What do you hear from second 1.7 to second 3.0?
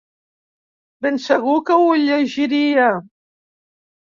ho llegiria.